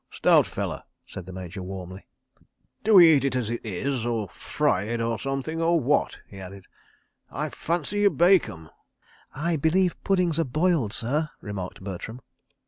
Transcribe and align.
"Stout 0.09 0.47
fella," 0.47 0.83
said 1.05 1.27
the 1.27 1.31
Major 1.31 1.61
warmly. 1.61 2.07
"Do 2.83 2.95
we 2.95 3.13
eat 3.13 3.23
it 3.23 3.35
as 3.35 3.51
it 3.51 3.61
is—or 3.63 4.29
fry 4.29 4.85
it, 4.85 4.99
or 4.99 5.19
something, 5.19 5.61
or 5.61 5.79
what?" 5.79 6.17
he 6.27 6.39
added. 6.39 6.65
"I 7.29 7.49
fancy 7.51 7.99
you 7.99 8.09
bake 8.09 8.49
'em...." 8.49 8.71
"I 9.35 9.57
believe 9.57 10.03
puddings 10.03 10.39
are 10.39 10.43
boiled, 10.43 10.91
sir," 10.91 11.29
remarked 11.39 11.83
Bertram. 11.83 12.19